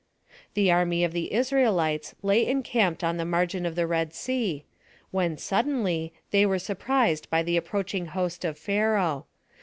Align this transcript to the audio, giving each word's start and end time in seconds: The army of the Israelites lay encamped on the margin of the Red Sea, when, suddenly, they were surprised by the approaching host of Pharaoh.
The 0.55 0.71
army 0.71 1.03
of 1.03 1.13
the 1.13 1.31
Israelites 1.31 2.15
lay 2.23 2.47
encamped 2.47 3.03
on 3.03 3.17
the 3.17 3.23
margin 3.23 3.67
of 3.67 3.75
the 3.75 3.85
Red 3.85 4.15
Sea, 4.15 4.65
when, 5.11 5.37
suddenly, 5.37 6.11
they 6.31 6.43
were 6.43 6.57
surprised 6.57 7.29
by 7.29 7.43
the 7.43 7.55
approaching 7.55 8.07
host 8.07 8.43
of 8.43 8.57
Pharaoh. 8.57 9.27